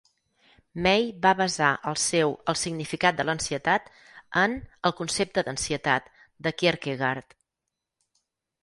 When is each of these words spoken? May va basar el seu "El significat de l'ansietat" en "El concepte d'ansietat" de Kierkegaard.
May 0.85 1.03
va 1.25 1.33
basar 1.41 1.67
el 1.91 1.99
seu 2.03 2.33
"El 2.53 2.57
significat 2.61 3.19
de 3.19 3.27
l'ansietat" 3.29 3.93
en 4.47 4.57
"El 4.91 4.97
concepte 5.03 5.45
d'ansietat" 5.51 6.11
de 6.49 6.57
Kierkegaard. 6.63 7.41